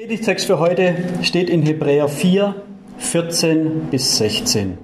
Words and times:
Predigtext 0.00 0.46
für 0.46 0.60
heute 0.60 0.94
steht 1.22 1.50
in 1.50 1.62
Hebräer 1.62 2.08
4, 2.08 2.54
14 2.96 3.88
bis 3.90 4.18
16. 4.18 4.78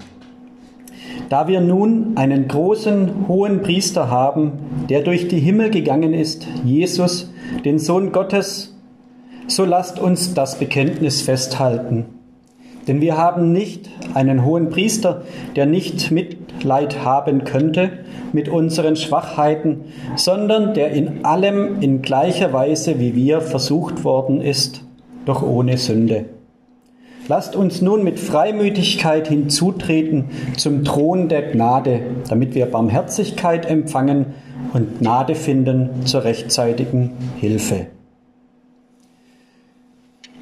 Da 1.28 1.48
wir 1.48 1.60
nun 1.60 2.16
einen 2.16 2.48
großen 2.48 3.26
hohen 3.26 3.62
Priester 3.62 4.10
haben, 4.10 4.52
der 4.90 5.02
durch 5.02 5.28
die 5.28 5.38
Himmel 5.38 5.70
gegangen 5.70 6.12
ist, 6.12 6.46
Jesus, 6.64 7.32
den 7.64 7.78
Sohn 7.78 8.10
Gottes, 8.12 8.76
so 9.46 9.64
lasst 9.64 10.00
uns 10.00 10.34
das 10.34 10.58
Bekenntnis 10.58 11.22
festhalten. 11.22 12.06
Denn 12.86 13.00
wir 13.00 13.16
haben 13.16 13.52
nicht 13.52 13.88
einen 14.12 14.44
hohen 14.44 14.70
Priester, 14.70 15.22
der 15.54 15.66
nicht 15.66 16.10
Mitleid 16.10 17.04
haben 17.04 17.44
könnte 17.44 18.00
mit 18.32 18.48
unseren 18.48 18.96
Schwachheiten, 18.96 19.84
sondern 20.16 20.74
der 20.74 20.90
in 20.90 21.24
allem 21.24 21.80
in 21.80 22.02
gleicher 22.02 22.52
Weise 22.52 22.98
wie 22.98 23.14
wir 23.14 23.40
versucht 23.40 24.04
worden 24.04 24.42
ist 24.42 24.82
doch 25.26 25.42
ohne 25.42 25.76
Sünde. 25.76 26.24
Lasst 27.28 27.56
uns 27.56 27.82
nun 27.82 28.04
mit 28.04 28.20
Freimütigkeit 28.20 29.28
hinzutreten 29.28 30.26
zum 30.56 30.84
Thron 30.84 31.28
der 31.28 31.50
Gnade, 31.50 32.00
damit 32.28 32.54
wir 32.54 32.66
Barmherzigkeit 32.66 33.68
empfangen 33.68 34.26
und 34.72 35.00
Gnade 35.00 35.34
finden 35.34 36.06
zur 36.06 36.24
rechtzeitigen 36.24 37.12
Hilfe. 37.38 37.88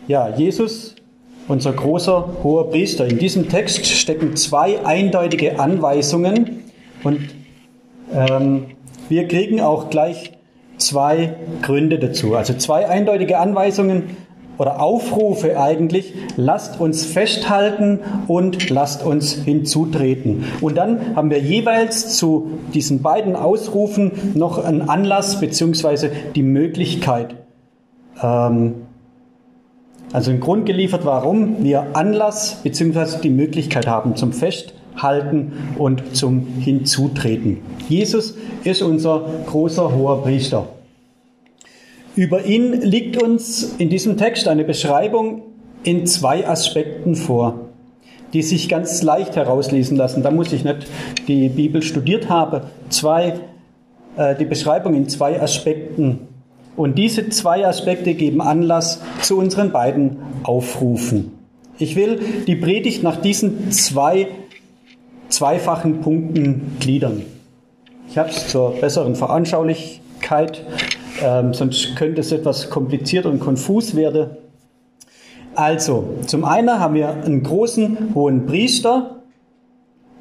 Ja, 0.07 0.29
Jesus, 0.37 0.95
unser 1.49 1.73
großer 1.73 2.29
hoher 2.43 2.71
Priester. 2.71 3.07
In 3.07 3.19
diesem 3.19 3.49
Text 3.49 3.87
stecken 3.87 4.37
zwei 4.37 4.85
eindeutige 4.85 5.59
Anweisungen 5.59 6.65
und 7.03 7.21
ähm, 8.13 8.67
wir 9.09 9.27
kriegen 9.29 9.61
auch 9.63 9.89
gleich 9.89 10.33
zwei 10.77 11.35
Gründe 11.63 11.99
dazu. 11.99 12.35
Also 12.35 12.55
zwei 12.55 12.87
eindeutige 12.89 13.39
Anweisungen, 13.39 14.17
oder 14.59 14.81
Aufrufe 14.81 15.59
eigentlich, 15.59 16.15
lasst 16.37 16.81
uns 16.81 17.05
festhalten 17.05 18.01
und 18.29 18.71
lasst 18.71 19.05
uns 19.05 19.35
hinzutreten. 19.35 20.45
Und 20.61 20.77
dann 20.77 21.17
haben 21.17 21.31
wir 21.31 21.41
jeweils 21.41 22.17
zu 22.17 22.51
diesen 22.73 23.03
beiden 23.03 23.37
Ausrufen 23.37 24.13
noch 24.35 24.63
einen 24.63 24.89
Anlass 24.89 25.41
bzw. 25.41 26.11
die 26.35 26.43
Möglichkeit. 26.43 27.37
Ähm, 28.23 28.75
also 30.13 30.31
ein 30.31 30.39
Grund 30.39 30.67
geliefert, 30.67 31.05
warum 31.05 31.65
wir 31.65 31.97
Anlass 31.97 32.61
bzw. 32.63 33.19
die 33.23 33.31
Möglichkeit 33.31 33.89
haben 33.89 34.15
zum 34.15 34.33
Festhalten 34.33 35.53
und 35.77 36.15
zum 36.15 36.47
Hinzutreten. 36.61 37.59
Jesus 37.89 38.35
ist 38.63 38.83
unser 38.83 39.27
großer 39.47 39.93
hoher 39.93 40.23
Priester. 40.23 40.69
Über 42.17 42.45
ihn 42.45 42.81
liegt 42.81 43.21
uns 43.21 43.75
in 43.79 43.89
diesem 43.89 44.17
Text 44.17 44.47
eine 44.47 44.63
Beschreibung 44.63 45.43
in 45.83 46.07
zwei 46.07 46.47
Aspekten 46.47 47.17
vor, 47.17 47.71
die 48.33 48.43
sich 48.43 48.69
ganz 48.69 49.03
leicht 49.03 49.35
herauslesen 49.35 49.97
lassen. 49.97 50.23
Da 50.23 50.31
muss 50.31 50.53
ich 50.53 50.65
nicht 50.65 50.87
die 51.27 51.49
Bibel 51.49 51.83
studiert 51.83 52.29
haben. 52.29 52.63
Zwei, 52.89 53.41
äh, 54.17 54.37
die 54.37 54.45
Beschreibung 54.45 54.95
in 54.95 55.09
zwei 55.09 55.41
Aspekten. 55.41 56.21
Und 56.77 56.99
diese 56.99 57.29
zwei 57.31 57.67
Aspekte 57.67 58.15
geben 58.15 58.41
Anlass 58.41 59.01
zu 59.21 59.37
unseren 59.37 59.73
beiden 59.73 60.19
Aufrufen. 60.45 61.33
Ich 61.79 61.97
will 61.97 62.21
die 62.47 62.57
Predigt 62.57 63.03
nach 63.03 63.21
diesen 63.21 63.73
zwei 63.73 64.29
zweifachen 65.29 66.01
Punkten 66.01 66.77
gliedern. 66.79 67.23
Ich 68.09 68.19
habe 68.19 68.31
es 68.31 68.47
zur 68.47 68.71
besseren 68.77 69.17
Veranschaulichkeit 69.17 70.65
ähm, 71.23 71.55
sonst 71.55 71.97
könnte 71.97 72.21
es 72.21 72.33
etwas 72.33 72.71
kompliziert 72.71 73.27
und 73.27 73.41
konfus 73.41 73.95
werden. 73.95 74.31
Also, 75.55 76.09
zum 76.27 76.45
einen 76.45 76.81
haben 76.81 76.95
wir 76.95 77.11
einen 77.11 77.43
großen 77.43 78.15
hohen 78.15 78.47
Priester 78.47 79.23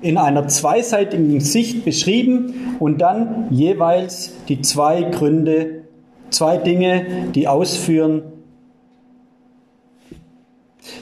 in 0.01 0.17
einer 0.17 0.47
zweiseitigen 0.47 1.39
Sicht 1.39 1.85
beschrieben 1.85 2.75
und 2.79 2.99
dann 3.01 3.47
jeweils 3.49 4.33
die 4.47 4.61
zwei 4.61 5.03
Gründe, 5.03 5.83
zwei 6.29 6.57
Dinge, 6.57 7.29
die 7.33 7.47
ausführen. 7.47 8.21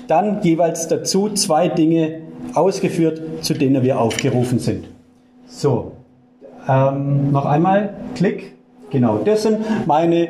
Dann 0.07 0.41
jeweils 0.43 0.87
dazu 0.87 1.29
zwei 1.29 1.67
Dinge 1.67 2.21
ausgeführt, 2.53 3.21
zu 3.41 3.53
denen 3.53 3.83
wir 3.83 3.99
aufgerufen 3.99 4.59
sind. 4.59 4.87
So, 5.47 5.93
ähm, 6.69 7.31
noch 7.31 7.45
einmal, 7.45 7.95
Klick. 8.15 8.60
Genau, 8.91 9.19
das 9.23 9.43
sind 9.43 9.87
meine 9.87 10.27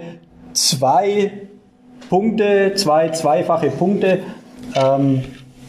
zwei 0.54 1.32
Punkte, 2.10 2.74
zwei 2.76 3.10
zweifache 3.10 3.72
Punkte. 3.72 4.20
Ähm, 4.76 5.22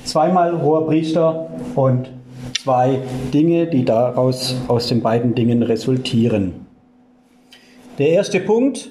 zweimal 0.04 0.62
hoher 0.62 0.86
Priester 0.86 1.48
und 1.74 2.10
zwei 2.62 2.98
Dinge, 3.32 3.66
die 3.66 3.84
daraus 3.84 4.56
aus 4.68 4.88
den 4.88 5.00
beiden 5.00 5.34
Dingen 5.34 5.62
resultieren. 5.62 6.66
Der 7.98 8.10
erste 8.10 8.40
Punkt, 8.40 8.90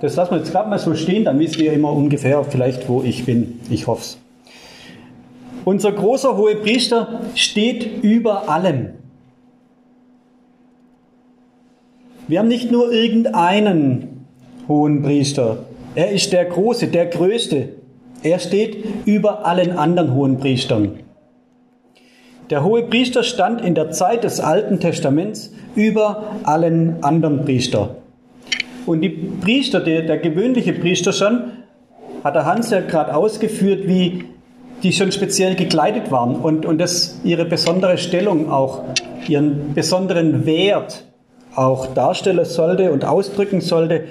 das 0.00 0.16
lassen 0.16 0.32
wir 0.32 0.38
jetzt 0.38 0.52
gerade 0.52 0.68
mal 0.68 0.78
so 0.78 0.94
stehen, 0.94 1.24
dann 1.24 1.38
wisst 1.38 1.56
ihr 1.56 1.72
immer 1.72 1.92
ungefähr 1.92 2.44
vielleicht, 2.44 2.88
wo 2.88 3.02
ich 3.02 3.24
bin. 3.24 3.60
Ich 3.70 3.86
hoffe 3.86 4.02
es. 4.02 4.18
Unser 5.64 5.92
großer 5.92 6.36
hoher 6.36 6.54
Priester 6.56 7.22
steht 7.34 8.02
über 8.04 8.48
allem. 8.48 8.90
Wir 12.28 12.40
haben 12.40 12.48
nicht 12.48 12.72
nur 12.72 12.92
irgendeinen 12.92 14.26
hohen 14.66 15.02
Priester. 15.02 15.58
Er 15.94 16.10
ist 16.10 16.32
der 16.32 16.44
Große, 16.44 16.88
der 16.88 17.06
Größte. 17.06 17.68
Er 18.22 18.40
steht 18.40 18.84
über 19.04 19.46
allen 19.46 19.72
anderen 19.72 20.12
hohen 20.14 20.38
Priestern. 20.38 20.98
Der 22.50 22.64
hohe 22.64 22.82
Priester 22.82 23.22
stand 23.22 23.60
in 23.60 23.74
der 23.74 23.90
Zeit 23.92 24.24
des 24.24 24.40
Alten 24.40 24.80
Testaments 24.80 25.52
über 25.76 26.24
allen 26.42 27.02
anderen 27.02 27.44
Priestern. 27.44 27.90
Und 28.86 29.02
die 29.02 29.08
Priester, 29.08 29.80
der, 29.80 30.02
der 30.02 30.18
gewöhnliche 30.18 30.72
Priester 30.72 31.12
schon, 31.12 31.52
hat 32.24 32.34
der 32.34 32.44
Hans 32.44 32.70
ja 32.70 32.80
gerade 32.80 33.14
ausgeführt, 33.14 33.86
wie 33.86 34.24
die 34.82 34.92
schon 34.92 35.12
speziell 35.12 35.54
gekleidet 35.54 36.10
waren 36.10 36.36
und, 36.36 36.66
und 36.66 36.78
das 36.78 37.20
ihre 37.24 37.44
besondere 37.44 37.98
Stellung 37.98 38.50
auch, 38.50 38.82
ihren 39.28 39.74
besonderen 39.74 40.44
Wert 40.44 41.05
auch 41.56 41.94
darstellen 41.94 42.44
sollte 42.44 42.92
und 42.92 43.04
ausdrücken 43.04 43.60
sollte. 43.60 44.04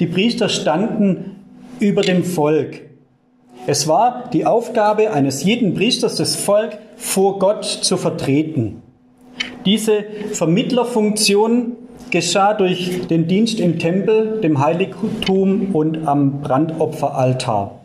Die 0.00 0.06
Priester 0.06 0.48
standen 0.48 1.36
über 1.78 2.02
dem 2.02 2.24
Volk. 2.24 2.82
Es 3.66 3.86
war 3.86 4.24
die 4.32 4.46
Aufgabe 4.46 5.12
eines 5.12 5.44
jeden 5.44 5.74
Priesters, 5.74 6.16
das 6.16 6.36
Volk 6.36 6.78
vor 6.96 7.38
Gott 7.38 7.64
zu 7.64 7.96
vertreten. 7.96 8.82
Diese 9.64 10.04
Vermittlerfunktion 10.32 11.76
geschah 12.10 12.54
durch 12.54 13.06
den 13.08 13.28
Dienst 13.28 13.60
im 13.60 13.78
Tempel, 13.78 14.40
dem 14.40 14.58
Heiligtum 14.58 15.74
und 15.74 16.08
am 16.08 16.40
Brandopferaltar. 16.40 17.76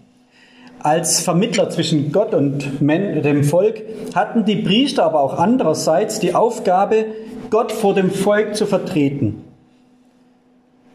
Als 0.80 1.22
Vermittler 1.22 1.70
zwischen 1.70 2.12
Gott 2.12 2.34
und 2.34 2.80
dem 2.80 3.44
Volk 3.44 3.82
hatten 4.14 4.46
die 4.46 4.58
Priester 4.58 5.04
aber 5.04 5.20
auch 5.20 5.38
andererseits 5.38 6.20
die 6.20 6.36
Aufgabe, 6.36 7.06
Gott 7.50 7.72
vor 7.72 7.94
dem 7.94 8.12
Volk 8.12 8.56
zu 8.56 8.66
vertreten. 8.66 9.44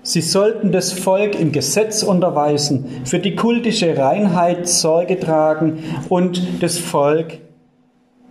Sie 0.03 0.23
sollten 0.23 0.73
das 0.73 0.93
Volk 0.93 1.39
im 1.39 1.53
Gesetz 1.53 2.03
unterweisen, 2.03 2.87
für 3.05 3.19
die 3.19 3.37
kultische 3.37 3.97
Reinheit 3.99 4.67
Sorge 4.67 5.21
tragen 5.21 5.85
und 6.09 6.63
das 6.63 6.79
Volk 6.79 7.39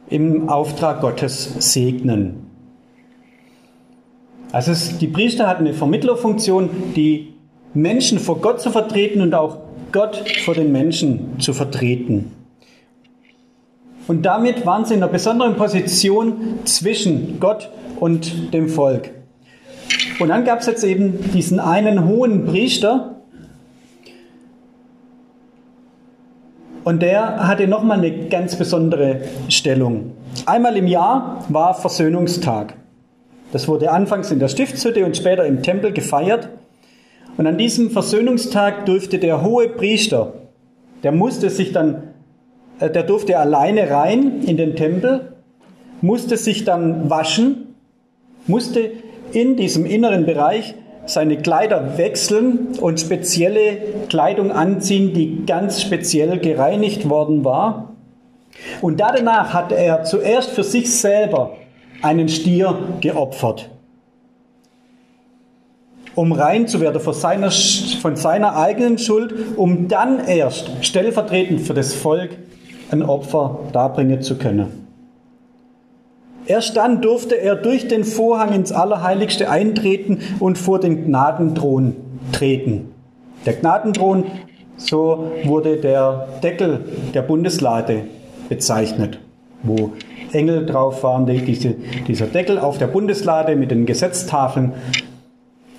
im 0.09 0.49
Auftrag 0.49 1.01
Gottes 1.01 1.53
segnen. 1.59 2.47
Also 4.51 4.71
es, 4.71 4.97
die 4.97 5.07
Priester 5.07 5.47
hatten 5.47 5.67
eine 5.67 5.75
Vermittlerfunktion, 5.75 6.69
die 6.95 7.33
Menschen 7.75 8.17
vor 8.17 8.41
Gott 8.41 8.61
zu 8.61 8.71
vertreten 8.71 9.21
und 9.21 9.35
auch 9.35 9.59
Gott 9.91 10.23
vor 10.43 10.55
den 10.55 10.71
Menschen 10.71 11.39
zu 11.39 11.53
vertreten. 11.53 12.31
Und 14.07 14.23
damit 14.23 14.65
waren 14.65 14.85
sie 14.85 14.95
in 14.95 15.03
einer 15.03 15.11
besonderen 15.11 15.55
Position 15.55 16.59
zwischen 16.63 17.39
Gott 17.39 17.69
und 17.99 18.53
dem 18.53 18.69
Volk. 18.69 19.11
Und 20.19 20.29
dann 20.29 20.43
gab 20.43 20.59
es 20.59 20.65
jetzt 20.65 20.83
eben 20.83 21.31
diesen 21.31 21.59
einen 21.59 22.05
hohen 22.05 22.45
Priester, 22.45 23.15
und 26.89 27.03
der 27.03 27.47
hatte 27.47 27.67
nochmal 27.67 27.99
eine 27.99 28.29
ganz 28.29 28.55
besondere 28.55 29.21
Stellung. 29.47 30.13
Einmal 30.47 30.75
im 30.75 30.87
Jahr 30.87 31.45
war 31.49 31.75
Versöhnungstag. 31.75 32.73
Das 33.51 33.67
wurde 33.67 33.91
anfangs 33.91 34.31
in 34.31 34.39
der 34.39 34.47
Stiftshütte 34.47 35.05
und 35.05 35.15
später 35.15 35.45
im 35.45 35.61
Tempel 35.61 35.91
gefeiert. 35.91 36.49
Und 37.37 37.45
an 37.45 37.59
diesem 37.59 37.91
Versöhnungstag 37.91 38.87
durfte 38.87 39.19
der 39.19 39.43
hohe 39.43 39.69
Priester, 39.69 40.33
der 41.03 41.11
musste 41.11 41.49
sich 41.49 41.73
dann, 41.73 42.03
äh, 42.79 42.89
der 42.89 43.03
durfte 43.03 43.37
alleine 43.37 43.91
rein 43.91 44.41
in 44.41 44.57
den 44.57 44.75
Tempel, 44.75 45.33
musste 46.01 46.37
sich 46.37 46.65
dann 46.65 47.09
waschen 47.09 47.68
musste 48.49 48.91
in 49.31 49.55
diesem 49.55 49.85
inneren 49.85 50.25
Bereich 50.25 50.73
seine 51.05 51.37
Kleider 51.37 51.97
wechseln 51.97 52.77
und 52.81 52.99
spezielle 52.99 53.77
Kleidung 54.09 54.51
anziehen, 54.51 55.13
die 55.13 55.45
ganz 55.45 55.81
speziell 55.81 56.39
gereinigt 56.39 57.09
worden 57.09 57.45
war. 57.45 57.95
Und 58.81 58.99
danach 58.99 59.53
hat 59.53 59.71
er 59.71 60.03
zuerst 60.03 60.51
für 60.51 60.63
sich 60.63 60.93
selber 60.93 61.55
einen 62.01 62.29
Stier 62.29 62.77
geopfert, 63.01 63.69
um 66.15 66.31
rein 66.31 66.67
zu 66.67 66.81
werden 66.81 67.01
von 67.01 67.13
seiner, 67.13 67.51
von 67.51 68.15
seiner 68.15 68.55
eigenen 68.57 68.97
Schuld, 68.97 69.33
um 69.57 69.87
dann 69.87 70.25
erst 70.25 70.69
stellvertretend 70.81 71.61
für 71.61 71.73
das 71.73 71.93
Volk 71.93 72.31
ein 72.91 73.03
Opfer 73.03 73.59
darbringen 73.71 74.21
zu 74.21 74.37
können. 74.37 74.88
Erst 76.49 76.77
dann 76.77 76.99
durfte 77.03 77.39
er 77.39 77.55
durch 77.55 77.87
den 77.87 78.03
Vorhang 78.03 78.53
ins 78.53 78.71
Allerheiligste 78.71 79.51
eintreten 79.51 80.17
und 80.39 80.57
vor 80.57 80.79
den 80.79 81.05
Gnadenthron 81.05 81.95
treten. 82.31 82.89
Der 83.45 83.53
Gnadenthron, 83.53 84.23
so 84.75 85.31
wurde 85.43 85.77
der 85.77 86.27
Deckel 86.41 86.85
der 87.13 87.21
Bundeslade 87.21 88.01
bezeichnet, 88.49 89.19
wo 89.61 89.91
Engel 90.31 90.65
drauf 90.65 91.03
waren, 91.03 91.27
diese, 91.27 91.75
dieser 92.07 92.25
Deckel 92.25 92.57
auf 92.57 92.79
der 92.79 92.87
Bundeslade 92.87 93.55
mit 93.55 93.69
den 93.69 93.85
Gesetztafeln, 93.85 94.73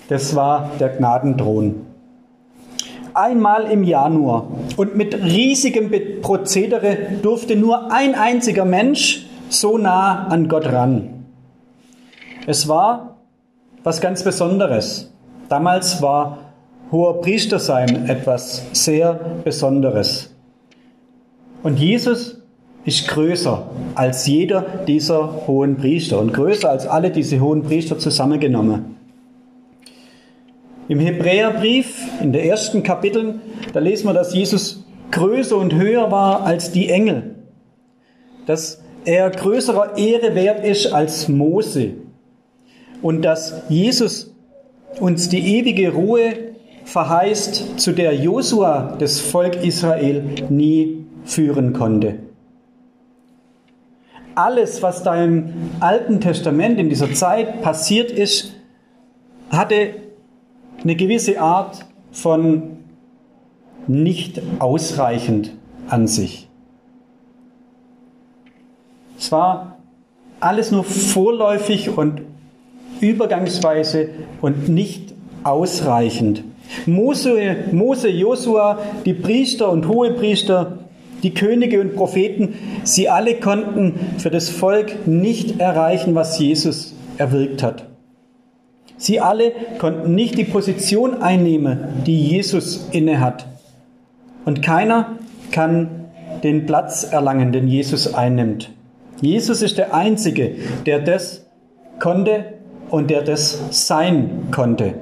das 0.07 0.37
war 0.37 0.71
der 0.79 0.87
Gnadenthron. 0.87 1.81
Einmal 3.13 3.69
im 3.69 3.83
Januar 3.83 4.47
und 4.77 4.95
mit 4.95 5.21
riesigem 5.21 5.91
Prozedere 6.21 6.97
durfte 7.21 7.57
nur 7.57 7.91
ein 7.91 8.15
einziger 8.15 8.63
Mensch 8.63 9.25
so 9.51 9.77
nah 9.77 10.27
an 10.27 10.47
Gott 10.47 10.65
ran. 10.71 11.25
Es 12.47 12.67
war 12.67 13.17
was 13.83 14.01
ganz 14.01 14.23
Besonderes. 14.23 15.11
Damals 15.49 16.01
war 16.01 16.39
hoher 16.91 17.21
Priester 17.21 17.59
sein 17.59 18.07
etwas 18.07 18.63
sehr 18.73 19.13
Besonderes. 19.43 20.33
Und 21.63 21.77
Jesus 21.77 22.41
ist 22.85 23.07
größer 23.07 23.69
als 23.95 24.25
jeder 24.25 24.61
dieser 24.87 25.47
hohen 25.47 25.77
Priester 25.77 26.19
und 26.19 26.33
größer 26.33 26.69
als 26.69 26.87
alle 26.87 27.11
diese 27.11 27.39
hohen 27.39 27.63
Priester 27.63 27.99
zusammengenommen. 27.99 28.97
Im 30.87 30.99
Hebräerbrief, 30.99 31.95
in 32.21 32.33
den 32.33 32.43
ersten 32.43 32.83
Kapiteln, 32.83 33.41
da 33.71 33.79
lesen 33.79 34.07
wir, 34.07 34.13
dass 34.13 34.33
Jesus 34.33 34.83
größer 35.11 35.57
und 35.57 35.73
höher 35.73 36.11
war 36.11 36.43
als 36.43 36.71
die 36.71 36.89
Engel. 36.89 37.35
Dass 38.45 38.80
er 39.05 39.29
größerer 39.29 39.97
Ehre 39.97 40.35
wert 40.35 40.65
ist 40.65 40.87
als 40.93 41.27
Mose 41.27 41.93
und 43.01 43.23
dass 43.23 43.63
Jesus 43.69 44.33
uns 44.99 45.29
die 45.29 45.57
ewige 45.57 45.91
Ruhe 45.91 46.33
verheißt, 46.85 47.79
zu 47.79 47.93
der 47.93 48.13
Josua 48.15 48.95
das 48.99 49.19
Volk 49.19 49.63
Israel 49.63 50.23
nie 50.49 51.05
führen 51.23 51.73
konnte. 51.73 52.19
Alles, 54.35 54.81
was 54.81 55.03
da 55.03 55.23
im 55.23 55.53
Alten 55.79 56.21
Testament 56.21 56.79
in 56.79 56.89
dieser 56.89 57.13
Zeit 57.13 57.61
passiert 57.61 58.11
ist, 58.11 58.53
hatte 59.49 59.95
eine 60.83 60.95
gewisse 60.95 61.39
Art 61.39 61.85
von 62.11 62.77
nicht 63.87 64.41
ausreichend 64.59 65.53
an 65.89 66.07
sich. 66.07 66.47
Es 69.21 69.31
war 69.31 69.77
alles 70.39 70.71
nur 70.71 70.83
vorläufig 70.83 71.95
und 71.95 72.23
übergangsweise 73.01 74.09
und 74.41 74.67
nicht 74.67 75.13
ausreichend. 75.43 76.43
Mose, 76.87 77.55
Mose, 77.71 78.09
Josua, 78.09 78.79
die 79.05 79.13
Priester 79.13 79.71
und 79.71 79.87
Hohepriester, 79.87 80.79
die 81.21 81.35
Könige 81.35 81.81
und 81.81 81.95
Propheten, 81.95 82.55
sie 82.83 83.09
alle 83.09 83.35
konnten 83.35 83.93
für 84.17 84.31
das 84.31 84.49
Volk 84.49 85.07
nicht 85.07 85.59
erreichen, 85.59 86.15
was 86.15 86.39
Jesus 86.39 86.95
erwirkt 87.19 87.61
hat. 87.61 87.85
Sie 88.97 89.19
alle 89.19 89.51
konnten 89.77 90.15
nicht 90.15 90.35
die 90.35 90.45
Position 90.45 91.21
einnehmen, 91.21 91.77
die 92.07 92.19
Jesus 92.25 92.87
innehat. 92.91 93.45
Und 94.45 94.63
keiner 94.63 95.17
kann 95.51 96.07
den 96.43 96.65
Platz 96.65 97.03
erlangen, 97.03 97.51
den 97.51 97.67
Jesus 97.67 98.15
einnimmt. 98.15 98.71
Jesus 99.21 99.61
ist 99.61 99.77
der 99.77 99.93
Einzige, 99.93 100.55
der 100.87 100.99
das 100.99 101.45
konnte 101.99 102.53
und 102.89 103.11
der 103.11 103.21
das 103.21 103.59
sein 103.69 104.47
konnte. 104.51 104.95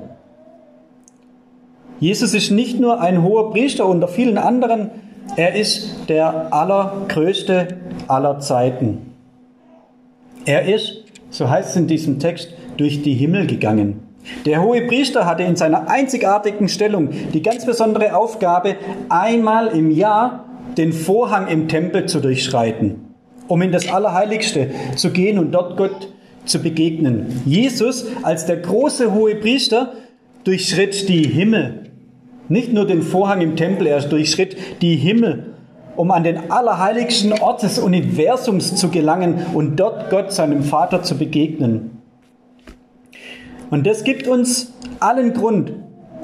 Jesus 2.01 2.33
ist 2.33 2.51
nicht 2.51 2.79
nur 2.79 3.01
ein 3.01 3.23
hoher 3.23 3.51
Priester 3.51 3.85
unter 3.85 4.07
vielen 4.07 4.37
anderen, 4.37 4.91
er 5.35 5.55
ist 5.55 6.09
der 6.09 6.53
allergrößte 6.53 7.79
aller 8.07 8.39
Zeiten. 8.39 9.13
Er 10.45 10.63
ist, 10.63 11.03
so 11.29 11.49
heißt 11.49 11.71
es 11.71 11.75
in 11.75 11.87
diesem 11.87 12.19
Text, 12.19 12.53
durch 12.77 13.01
die 13.01 13.13
Himmel 13.13 13.47
gegangen. 13.47 14.01
Der 14.45 14.61
hohe 14.61 14.81
Priester 14.87 15.25
hatte 15.25 15.43
in 15.43 15.55
seiner 15.55 15.89
einzigartigen 15.89 16.67
Stellung 16.67 17.09
die 17.33 17.41
ganz 17.41 17.65
besondere 17.65 18.15
Aufgabe, 18.15 18.75
einmal 19.07 19.67
im 19.67 19.91
Jahr 19.91 20.45
den 20.77 20.93
Vorhang 20.93 21.47
im 21.47 21.67
Tempel 21.67 22.05
zu 22.05 22.19
durchschreiten 22.19 23.08
um 23.49 23.61
in 23.61 23.71
das 23.73 23.89
Allerheiligste 23.89 24.69
zu 24.95 25.09
gehen 25.09 25.37
und 25.37 25.51
dort 25.51 25.75
Gott 25.75 26.13
zu 26.45 26.59
begegnen. 26.59 27.41
Jesus 27.45 28.05
als 28.23 28.45
der 28.45 28.57
große 28.57 29.13
hohe 29.13 29.35
Priester 29.35 29.93
durchschritt 30.45 31.09
die 31.09 31.27
Himmel. 31.27 31.91
Nicht 32.47 32.71
nur 32.71 32.87
den 32.87 33.01
Vorhang 33.01 33.41
im 33.41 33.55
Tempel, 33.55 33.87
er 33.87 34.01
durchschritt 34.01 34.55
die 34.81 34.95
Himmel, 34.95 35.53
um 35.95 36.11
an 36.11 36.23
den 36.23 36.49
allerheiligsten 36.51 37.33
Ort 37.33 37.63
des 37.63 37.77
Universums 37.77 38.75
zu 38.75 38.89
gelangen 38.89 39.45
und 39.53 39.75
dort 39.75 40.09
Gott, 40.09 40.31
seinem 40.31 40.63
Vater, 40.63 41.03
zu 41.03 41.17
begegnen. 41.17 42.01
Und 43.69 43.85
das 43.85 44.03
gibt 44.03 44.27
uns 44.27 44.73
allen 44.99 45.33
Grund, 45.33 45.73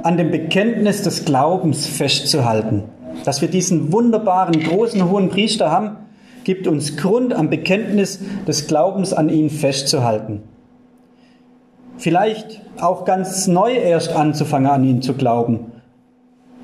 an 0.04 0.18
dem 0.18 0.30
Bekenntnis 0.30 1.01
des 1.01 1.25
Glaubens 1.25 1.88
festzuhalten, 1.88 2.83
dass 3.24 3.42
wir 3.42 3.48
diesen 3.48 3.92
wunderbaren, 3.92 4.60
großen, 4.60 5.10
hohen 5.10 5.30
Priester 5.30 5.71
haben, 5.71 5.98
gibt 6.45 6.68
uns 6.68 6.95
Grund, 6.95 7.33
am 7.33 7.50
Bekenntnis 7.50 8.19
des 8.47 8.68
Glaubens 8.68 9.12
an 9.12 9.27
ihn 9.27 9.50
festzuhalten. 9.50 10.44
Vielleicht 11.97 12.62
auch 12.80 13.03
ganz 13.03 13.47
neu 13.47 13.74
erst 13.74 14.15
anzufangen, 14.15 14.69
an 14.69 14.83
ihn 14.83 15.01
zu 15.01 15.15
glauben, 15.15 15.71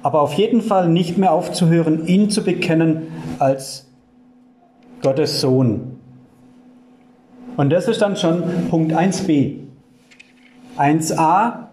aber 0.04 0.22
auf 0.22 0.34
jeden 0.36 0.62
Fall 0.62 0.88
nicht 0.88 1.18
mehr 1.18 1.34
aufzuhören, 1.34 2.06
ihn 2.06 2.30
zu 2.30 2.44
bekennen 2.44 3.08
als 3.40 3.90
Gottes 5.02 5.42
Sohn. 5.42 6.00
Und 7.58 7.72
das 7.72 7.88
ist 7.88 8.02
dann 8.02 8.16
schon 8.16 8.44
Punkt 8.70 8.94
1b. 8.94 9.58
1a 10.78 11.71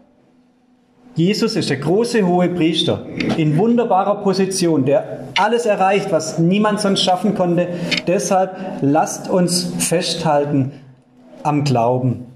Jesus 1.19 1.57
ist 1.57 1.69
der 1.69 1.79
große 1.79 2.25
hohe 2.25 2.49
Priester 2.49 3.05
in 3.37 3.59
wunderbarer 3.59 4.23
Position, 4.23 4.85
der 4.85 5.25
alles 5.37 5.67
erreicht, 5.67 6.13
was 6.13 6.39
niemand 6.39 6.79
sonst 6.79 7.03
schaffen 7.03 7.35
konnte. 7.35 7.67
Deshalb 8.07 8.57
lasst 8.83 9.29
uns 9.29 9.65
festhalten 9.81 10.71
am 11.43 11.65
Glauben. 11.65 12.27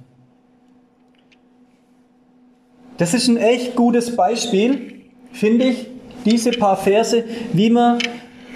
Das 2.99 3.15
ist 3.15 3.29
ein 3.29 3.37
echt 3.37 3.77
gutes 3.77 4.17
Beispiel, 4.17 5.05
finde 5.31 5.67
ich, 5.67 5.87
diese 6.25 6.51
paar 6.51 6.77
Verse, 6.77 7.23
wie 7.53 7.71
man, 7.71 7.99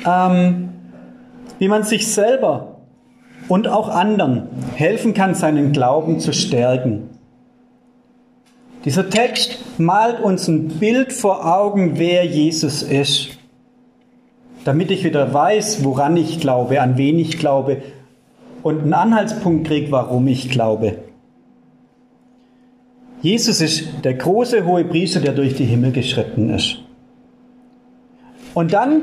ähm, 0.05 0.71
wie 1.61 1.69
man 1.69 1.85
sich 1.85 2.13
selber 2.13 2.79
und 3.47 3.69
auch 3.69 3.89
anderen 3.89 4.49
helfen 4.75 5.15
kann, 5.15 5.37
seinen 5.37 5.71
Glauben 5.71 6.19
zu 6.19 6.33
stärken. 6.33 7.16
Dieser 8.87 9.11
Text 9.11 9.59
malt 9.79 10.21
uns 10.21 10.47
ein 10.47 10.69
Bild 10.69 11.13
vor 11.13 11.45
Augen, 11.45 11.99
wer 11.99 12.25
Jesus 12.25 12.85
ist, 12.85 13.31
damit 14.65 14.93
ich 14.93 15.03
wieder 15.03 15.35
weiß, 15.35 15.85
woran 15.85 16.17
ich 16.17 16.39
glaube, 16.39 16.81
an 16.81 16.97
wen 16.97 17.19
ich 17.19 17.37
glaube 17.37 17.83
und 18.63 18.83
einen 18.83 18.95
Anhaltspunkt 18.95 19.67
kriege, 19.67 19.91
warum 19.91 20.29
ich 20.29 20.51
glaube. 20.51 20.99
Jesus 23.23 23.61
ist 23.61 23.89
der 24.05 24.15
große 24.15 24.65
hohe 24.65 24.85
Priester, 24.85 25.19
der 25.19 25.33
durch 25.33 25.55
die 25.55 25.65
Himmel 25.65 25.91
geschritten 25.91 26.51
ist. 26.51 26.79
Und 28.55 28.73
dann 28.73 29.03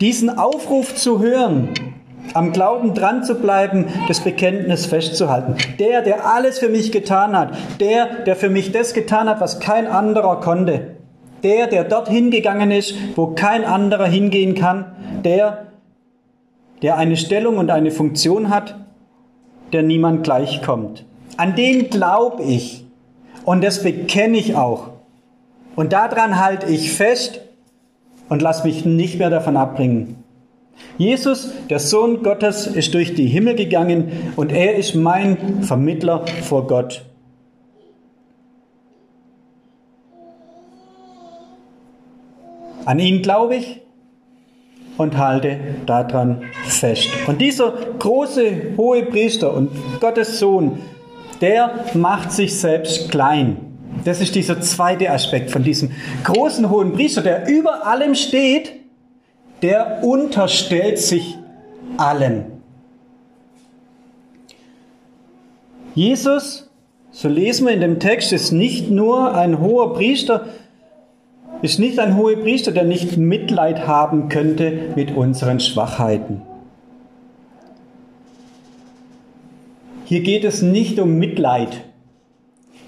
diesen 0.00 0.28
Aufruf 0.28 0.96
zu 0.96 1.20
hören, 1.20 1.68
am 2.34 2.52
Glauben 2.52 2.94
dran 2.94 3.24
zu 3.24 3.36
bleiben, 3.36 3.86
das 4.08 4.20
Bekenntnis 4.20 4.86
festzuhalten. 4.86 5.56
Der, 5.78 6.02
der 6.02 6.26
alles 6.26 6.58
für 6.58 6.68
mich 6.68 6.92
getan 6.92 7.36
hat, 7.36 7.56
der, 7.80 8.24
der 8.24 8.36
für 8.36 8.48
mich 8.48 8.72
das 8.72 8.94
getan 8.94 9.28
hat, 9.28 9.40
was 9.40 9.60
kein 9.60 9.86
anderer 9.86 10.40
konnte. 10.40 10.96
Der, 11.42 11.66
der 11.66 11.84
dorthin 11.84 12.30
gegangen 12.30 12.70
ist, 12.70 12.94
wo 13.14 13.28
kein 13.28 13.64
anderer 13.64 14.06
hingehen 14.06 14.54
kann. 14.54 14.86
Der, 15.24 15.66
der 16.82 16.96
eine 16.96 17.16
Stellung 17.16 17.58
und 17.58 17.70
eine 17.70 17.90
Funktion 17.90 18.50
hat, 18.50 18.76
der 19.72 19.82
niemand 19.82 20.24
gleichkommt. 20.24 21.04
An 21.36 21.54
den 21.54 21.90
glaube 21.90 22.42
ich. 22.42 22.84
Und 23.44 23.62
das 23.62 23.82
bekenne 23.82 24.38
ich 24.38 24.56
auch. 24.56 24.88
Und 25.76 25.92
daran 25.92 26.40
halte 26.42 26.66
ich 26.66 26.92
fest 26.92 27.40
und 28.28 28.42
lass 28.42 28.64
mich 28.64 28.84
nicht 28.84 29.18
mehr 29.18 29.30
davon 29.30 29.56
abbringen. 29.56 30.24
Jesus, 30.98 31.50
der 31.68 31.78
Sohn 31.78 32.22
Gottes, 32.22 32.66
ist 32.66 32.94
durch 32.94 33.14
die 33.14 33.26
Himmel 33.26 33.54
gegangen 33.54 34.32
und 34.36 34.52
er 34.52 34.76
ist 34.76 34.94
mein 34.94 35.62
Vermittler 35.62 36.24
vor 36.42 36.66
Gott. 36.66 37.04
An 42.84 42.98
ihn 43.00 43.20
glaube 43.20 43.56
ich 43.56 43.80
und 44.96 45.18
halte 45.18 45.58
daran 45.86 46.44
fest. 46.64 47.08
Und 47.26 47.40
dieser 47.40 47.72
große 47.98 48.76
hohe 48.76 49.02
Priester 49.02 49.52
und 49.52 49.70
Gottes 50.00 50.38
Sohn, 50.38 50.78
der 51.40 51.84
macht 51.94 52.32
sich 52.32 52.58
selbst 52.58 53.10
klein. 53.10 53.56
Das 54.04 54.20
ist 54.20 54.34
dieser 54.34 54.60
zweite 54.60 55.10
Aspekt 55.10 55.50
von 55.50 55.62
diesem 55.62 55.90
großen 56.24 56.70
hohen 56.70 56.92
Priester, 56.92 57.22
der 57.22 57.48
über 57.48 57.86
allem 57.86 58.14
steht, 58.14 58.72
der 59.66 60.04
unterstellt 60.04 60.96
sich 60.96 61.36
allem. 61.96 62.44
Jesus, 65.96 66.70
so 67.10 67.28
lesen 67.28 67.66
wir 67.66 67.74
in 67.74 67.80
dem 67.80 67.98
Text, 67.98 68.32
ist 68.32 68.52
nicht 68.52 68.92
nur 68.92 69.34
ein 69.34 69.60
hoher 69.60 69.94
Priester, 69.94 70.46
ist 71.62 71.80
nicht 71.80 71.98
ein 71.98 72.16
hoher 72.16 72.36
Priester, 72.36 72.70
der 72.70 72.84
nicht 72.84 73.16
Mitleid 73.16 73.88
haben 73.88 74.28
könnte 74.28 74.92
mit 74.94 75.16
unseren 75.16 75.58
Schwachheiten. 75.58 76.42
Hier 80.04 80.20
geht 80.20 80.44
es 80.44 80.62
nicht 80.62 81.00
um 81.00 81.18
Mitleid. 81.18 81.82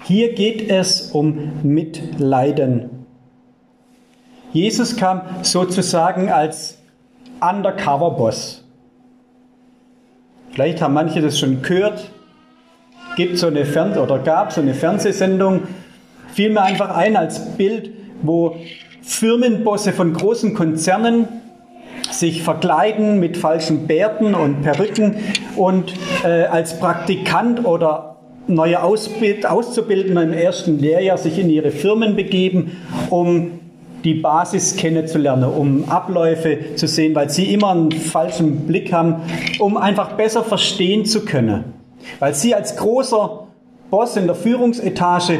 Hier 0.05 0.33
geht 0.33 0.71
es 0.71 1.11
um 1.11 1.51
Mitleiden. 1.61 2.98
Jesus 4.51 4.95
kam 4.95 5.21
sozusagen 5.43 6.29
als 6.29 6.77
Undercover-Boss. 7.39 8.63
Vielleicht 10.51 10.81
haben 10.81 10.93
manche 10.93 11.21
das 11.21 11.39
schon 11.39 11.61
gehört. 11.61 12.11
Gibt 13.15 13.37
so 13.37 13.47
eine 13.47 13.65
Fern 13.65 13.97
oder 13.97 14.19
gab 14.19 14.51
so 14.51 14.61
eine 14.61 14.73
Fernsehsendung. 14.73 15.61
Fiel 16.33 16.51
mir 16.51 16.63
einfach 16.63 16.95
ein 16.95 17.15
als 17.15 17.57
Bild, 17.57 17.91
wo 18.21 18.55
Firmenbosse 19.01 19.93
von 19.93 20.13
großen 20.13 20.53
Konzernen 20.53 21.27
sich 22.11 22.43
verkleiden 22.43 23.19
mit 23.19 23.37
falschen 23.37 23.87
Bärten 23.87 24.33
und 24.33 24.61
Perücken 24.61 25.15
und 25.55 25.93
äh, 26.23 26.45
als 26.45 26.79
Praktikant 26.79 27.65
oder 27.65 28.17
neue 28.47 28.81
Ausbild 28.81 29.45
Auszubildende 29.45 30.23
im 30.23 30.33
ersten 30.33 30.79
Lehrjahr 30.79 31.17
sich 31.17 31.37
in 31.37 31.49
ihre 31.49 31.71
Firmen 31.71 32.15
begeben, 32.15 32.77
um 33.09 33.59
die 34.03 34.15
Basis 34.15 34.75
kennenzulernen, 34.75 35.49
um 35.49 35.89
Abläufe 35.89 36.75
zu 36.75 36.87
sehen, 36.87 37.15
weil 37.15 37.29
sie 37.29 37.53
immer 37.53 37.71
einen 37.71 37.91
falschen 37.91 38.67
Blick 38.67 38.93
haben, 38.93 39.21
um 39.59 39.77
einfach 39.77 40.13
besser 40.13 40.43
verstehen 40.43 41.05
zu 41.05 41.25
können. 41.25 41.73
Weil 42.19 42.33
sie 42.33 42.55
als 42.55 42.77
großer 42.77 43.47
Boss 43.89 44.15
in 44.15 44.27
der 44.27 44.35
Führungsetage 44.35 45.39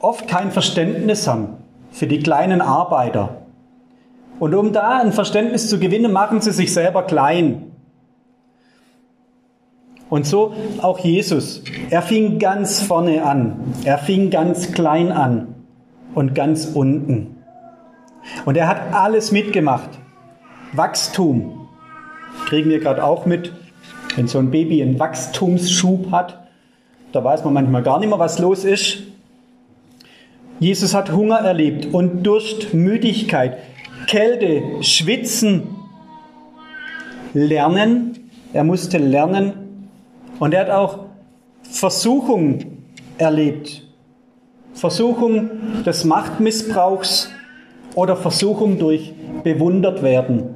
oft 0.00 0.28
kein 0.28 0.50
Verständnis 0.50 1.26
haben 1.28 1.48
für 1.90 2.06
die 2.06 2.18
kleinen 2.18 2.60
Arbeiter. 2.60 3.42
Und 4.40 4.54
um 4.54 4.72
da 4.72 4.98
ein 4.98 5.12
Verständnis 5.12 5.70
zu 5.70 5.78
gewinnen, 5.78 6.12
machen 6.12 6.40
sie 6.40 6.50
sich 6.50 6.72
selber 6.72 7.04
klein. 7.04 7.70
Und 10.10 10.26
so 10.26 10.54
auch 10.82 10.98
Jesus. 10.98 11.62
Er 11.90 12.02
fing 12.02 12.38
ganz 12.38 12.82
vorne 12.82 13.24
an. 13.24 13.74
Er 13.84 13.98
fing 13.98 14.30
ganz 14.30 14.72
klein 14.72 15.12
an 15.12 15.53
und 16.14 16.34
ganz 16.34 16.66
unten. 16.66 17.36
Und 18.44 18.56
er 18.56 18.68
hat 18.68 18.94
alles 18.94 19.32
mitgemacht. 19.32 19.90
Wachstum 20.72 21.68
kriegen 22.46 22.70
wir 22.70 22.80
gerade 22.80 23.04
auch 23.04 23.26
mit. 23.26 23.52
Wenn 24.16 24.28
so 24.28 24.38
ein 24.38 24.50
Baby 24.50 24.82
einen 24.82 24.98
Wachstumsschub 24.98 26.10
hat, 26.10 26.46
da 27.12 27.22
weiß 27.22 27.44
man 27.44 27.54
manchmal 27.54 27.82
gar 27.82 27.98
nicht 27.98 28.08
mehr, 28.08 28.18
was 28.18 28.38
los 28.38 28.64
ist. 28.64 29.02
Jesus 30.60 30.94
hat 30.94 31.12
Hunger 31.12 31.38
erlebt 31.38 31.92
und 31.92 32.22
Durst, 32.22 32.74
Müdigkeit, 32.74 33.58
Kälte, 34.06 34.62
Schwitzen, 34.82 35.64
Lernen. 37.32 38.30
Er 38.52 38.62
musste 38.62 38.98
lernen 38.98 39.88
und 40.38 40.54
er 40.54 40.60
hat 40.60 40.70
auch 40.70 41.06
Versuchung 41.62 42.78
erlebt. 43.18 43.82
Versuchung 44.74 45.50
des 45.86 46.04
Machtmissbrauchs 46.04 47.30
oder 47.94 48.16
Versuchung 48.16 48.78
durch 48.78 49.12
bewundert 49.42 50.02
werden. 50.02 50.54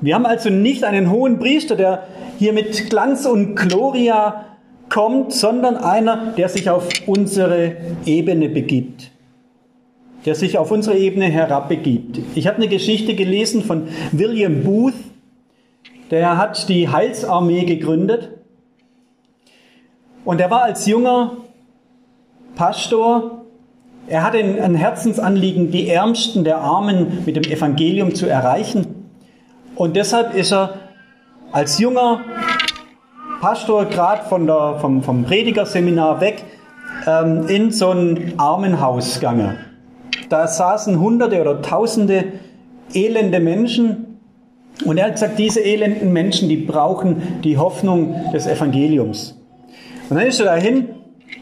Wir 0.00 0.14
haben 0.14 0.26
also 0.26 0.50
nicht 0.50 0.84
einen 0.84 1.10
hohen 1.10 1.38
Priester, 1.38 1.74
der 1.74 2.06
hier 2.38 2.52
mit 2.52 2.90
Glanz 2.90 3.26
und 3.26 3.56
Gloria 3.56 4.44
kommt, 4.88 5.32
sondern 5.32 5.76
einer, 5.76 6.34
der 6.36 6.48
sich 6.48 6.70
auf 6.70 6.88
unsere 7.06 7.76
Ebene 8.04 8.48
begibt. 8.48 9.10
Der 10.24 10.34
sich 10.34 10.58
auf 10.58 10.70
unsere 10.70 10.96
Ebene 10.96 11.26
herabbegibt. 11.26 12.20
Ich 12.34 12.46
habe 12.46 12.58
eine 12.58 12.68
Geschichte 12.68 13.14
gelesen 13.14 13.62
von 13.62 13.88
William 14.12 14.62
Booth, 14.62 14.94
der 16.10 16.36
hat 16.36 16.68
die 16.68 16.88
Heilsarmee 16.88 17.64
gegründet. 17.64 18.30
Und 20.24 20.40
er 20.40 20.50
war 20.50 20.62
als 20.62 20.86
junger 20.86 21.36
Pastor, 22.56 23.42
er 24.08 24.24
hatte 24.24 24.38
ein 24.38 24.74
Herzensanliegen, 24.74 25.70
die 25.70 25.88
Ärmsten 25.88 26.42
der 26.42 26.58
Armen 26.58 27.22
mit 27.26 27.36
dem 27.36 27.44
Evangelium 27.44 28.14
zu 28.14 28.26
erreichen. 28.26 29.04
Und 29.76 29.94
deshalb 29.94 30.34
ist 30.34 30.52
er 30.52 30.74
als 31.52 31.78
junger 31.78 32.20
Pastor 33.42 33.84
gerade 33.84 34.22
vom, 34.24 35.02
vom 35.02 35.24
Predigerseminar 35.24 36.20
weg 36.20 36.44
ähm, 37.06 37.46
in 37.46 37.70
so 37.70 37.90
ein 37.90 38.32
Armenhaus 38.38 39.20
gegangen. 39.20 39.58
Da 40.30 40.48
saßen 40.48 40.98
Hunderte 40.98 41.40
oder 41.40 41.60
Tausende 41.60 42.24
elende 42.94 43.38
Menschen. 43.38 44.18
Und 44.84 44.96
er 44.96 45.06
hat 45.06 45.12
gesagt, 45.12 45.38
diese 45.38 45.60
elenden 45.60 46.12
Menschen, 46.12 46.48
die 46.48 46.56
brauchen 46.56 47.40
die 47.44 47.58
Hoffnung 47.58 48.32
des 48.32 48.46
Evangeliums. 48.46 49.38
Und 50.08 50.16
dann 50.16 50.26
ist 50.26 50.40
er 50.40 50.46
dahin 50.46 50.95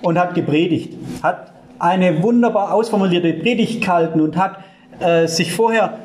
und 0.05 0.19
hat 0.19 0.35
gepredigt, 0.35 0.95
hat 1.23 1.53
eine 1.79 2.23
wunderbar 2.23 2.73
ausformulierte 2.73 3.33
Predigt 3.33 3.81
gehalten 3.83 4.21
und 4.21 4.37
hat 4.37 4.59
äh, 5.01 5.27
sich 5.27 5.53
vorher 5.53 5.99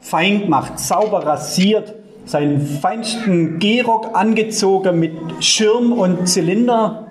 fein 0.00 0.42
gemacht, 0.42 0.78
sauber 0.78 1.26
rasiert, 1.26 1.94
seinen 2.26 2.60
feinsten 2.60 3.58
Gehrock 3.58 4.10
angezogen 4.14 4.98
mit 4.98 5.12
Schirm 5.40 5.92
und 5.92 6.28
Zylinder 6.28 7.06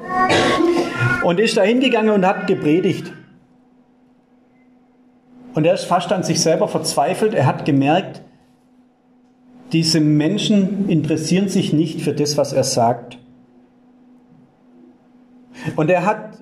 und 1.24 1.40
ist 1.40 1.58
da 1.58 1.64
hingegangen 1.64 2.14
und 2.14 2.26
hat 2.26 2.48
gepredigt. 2.48 3.12
Und 5.56 5.66
er 5.66 5.74
ist 5.74 5.86
fast 5.86 6.12
an 6.12 6.24
sich 6.24 6.42
selber 6.42 6.68
verzweifelt. 6.68 7.34
Er 7.34 7.46
hat 7.46 7.66
gemerkt, 7.66 8.22
diese 9.72 10.00
Menschen 10.00 10.90
interessieren 10.90 11.48
sich 11.48 11.74
nicht 11.74 12.02
für 12.02 12.14
das, 12.14 12.38
was 12.38 12.54
er 12.54 12.64
sagt. 12.64 13.18
Und 15.76 15.90
er 15.90 16.06
hat, 16.06 16.38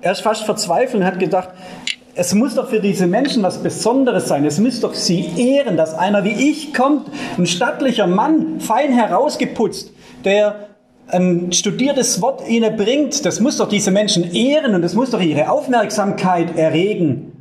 er 0.00 0.12
ist 0.12 0.20
fast 0.20 0.44
verzweifelt 0.44 1.02
und 1.02 1.04
hat 1.06 1.18
gedacht, 1.18 1.50
es 2.14 2.34
muss 2.34 2.56
doch 2.56 2.68
für 2.68 2.80
diese 2.80 3.06
Menschen 3.06 3.44
was 3.44 3.62
Besonderes 3.62 4.26
sein. 4.26 4.44
Es 4.44 4.58
muss 4.58 4.80
doch 4.80 4.94
sie 4.94 5.24
ehren, 5.36 5.76
dass 5.76 5.94
einer 5.94 6.24
wie 6.24 6.50
ich 6.50 6.74
kommt, 6.74 7.08
ein 7.36 7.46
stattlicher 7.46 8.08
Mann, 8.08 8.58
fein 8.58 8.92
herausgeputzt, 8.92 9.92
der 10.24 10.68
ein 11.06 11.52
studiertes 11.52 12.20
Wort 12.20 12.46
ihnen 12.48 12.76
bringt. 12.76 13.24
Das 13.24 13.38
muss 13.38 13.58
doch 13.58 13.68
diese 13.68 13.92
Menschen 13.92 14.34
ehren 14.34 14.74
und 14.74 14.82
es 14.82 14.94
muss 14.94 15.10
doch 15.10 15.20
ihre 15.20 15.50
Aufmerksamkeit 15.50 16.56
erregen. 16.56 17.32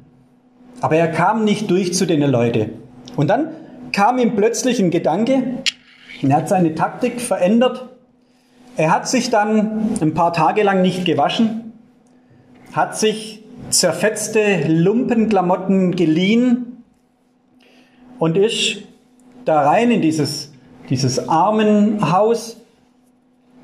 Aber 0.79 0.95
er 0.95 1.07
kam 1.07 1.43
nicht 1.43 1.71
durch 1.71 1.95
zu 1.95 2.05
den 2.05 2.21
Leuten. 2.21 2.69
Und 3.15 3.29
dann 3.29 3.49
kam 3.91 4.19
ihm 4.19 4.35
plötzlich 4.35 4.79
ein 4.79 4.91
Gedanke 4.91 5.41
und 6.21 6.29
er 6.29 6.37
hat 6.37 6.49
seine 6.49 6.75
Taktik 6.75 7.19
verändert 7.19 7.96
er 8.77 8.91
hat 8.91 9.07
sich 9.07 9.31
dann 9.31 9.97
ein 9.99 10.13
paar 10.13 10.31
Tage 10.33 10.61
lang 10.61 10.83
nicht 10.83 11.03
gewaschen, 11.03 11.73
hat 12.73 12.97
sich 12.97 13.43
zerfetzte 13.71 14.67
Lumpenklamotten 14.67 15.95
geliehen 15.95 16.83
und 18.19 18.37
ist 18.37 18.83
da 19.45 19.61
rein 19.61 19.89
in 19.89 20.01
dieses, 20.01 20.53
dieses 20.89 21.27
Armenhaus 21.27 22.57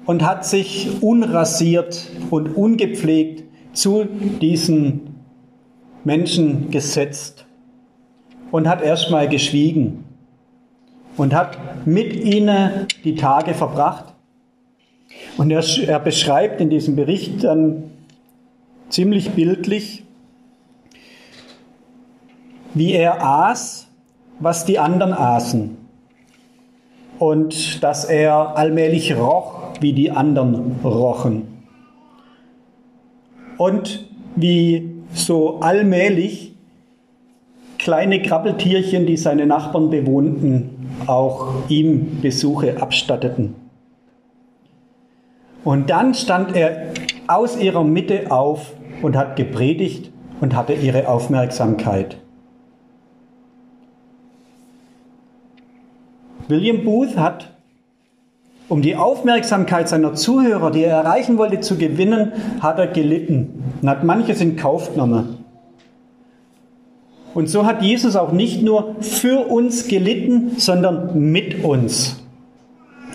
und 0.06 0.26
hat 0.26 0.46
sich 0.46 0.90
unrasiert 1.02 2.10
und 2.32 2.58
ungepflegt 2.58 3.44
zu 3.72 4.06
diesen 4.06 5.16
Menschen 6.04 6.72
gesetzt 6.72 7.46
und 8.52 8.68
hat 8.68 8.82
erstmal 8.82 9.30
geschwiegen 9.30 10.06
und 11.18 11.36
hat 11.36 11.86
mit 11.86 12.16
ihnen 12.16 12.88
die 13.04 13.16
Tage 13.16 13.54
verbracht 13.54 14.13
Und 15.44 15.52
er, 15.52 15.66
er 15.90 16.00
beschreibt 16.00 16.62
in 16.62 16.70
diesem 16.70 16.96
Bericht 16.96 17.44
dann 17.44 17.92
ziemlich 18.88 19.32
bildlich, 19.32 20.06
wie 22.74 22.94
er 22.94 23.22
aß, 23.22 23.90
was 24.40 24.64
die 24.64 24.80
anderen 24.80 25.12
aßen. 25.12 25.76
Und 27.20 27.84
dass 27.84 28.06
er 28.06 28.56
allmählich 28.56 29.18
roch, 29.18 29.74
wie 29.82 29.92
die 29.92 30.12
anderen 30.12 30.78
rochen. 30.82 31.66
Und 33.58 34.08
wie 34.38 34.94
so 35.14 35.60
allmählich 35.60 36.54
kleine 37.80 38.22
Krabbeltierchen, 38.22 39.06
die 39.06 39.18
seine 39.18 39.46
Nachbarn 39.46 39.90
bewohnten, 39.90 40.88
auch 41.06 41.68
ihm 41.68 42.22
Besuche 42.22 42.82
abstatteten. 42.82 43.63
Und 45.64 45.90
dann 45.90 46.14
stand 46.14 46.56
er 46.56 46.90
aus 47.28 47.58
ihrer 47.58 47.84
Mitte 47.84 48.32
auf 48.32 48.74
und 49.02 49.16
hat 49.16 49.36
gepredigt 49.36 50.12
und 50.42 50.56
hatte 50.56 50.74
ihre 50.74 51.08
Aufmerksamkeit. 51.08 52.18
William 56.50 56.84
Booth 56.84 57.18
hat, 57.18 57.54
um 58.68 58.82
die 58.82 58.96
Aufmerksamkeit 58.96 59.88
seiner 59.88 60.14
Zuhörer, 60.14 60.72
die 60.72 60.84
er 60.84 60.98
erreichen 60.98 61.38
wollte, 61.38 61.62
zu 61.62 61.78
gewinnen, 61.78 62.34
hat 62.60 62.80
er 62.80 62.88
gelitten 62.88 63.64
und 63.82 63.90
hat 63.90 64.04
manches 64.04 64.42
in 64.42 64.58
Kauf 64.58 64.94
genommen. 64.94 65.38
Und 67.34 67.48
so 67.48 67.66
hat 67.66 67.82
Jesus 67.82 68.16
auch 68.16 68.32
nicht 68.32 68.62
nur 68.62 68.96
für 69.00 69.48
uns 69.48 69.88
gelitten, 69.88 70.54
sondern 70.58 71.32
mit 71.32 71.64
uns. 71.64 72.23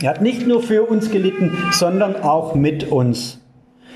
Er 0.01 0.11
hat 0.11 0.23
nicht 0.23 0.47
nur 0.47 0.63
für 0.63 0.85
uns 0.85 1.11
gelitten, 1.11 1.57
sondern 1.73 2.17
auch 2.17 2.55
mit 2.55 2.91
uns. 2.91 3.41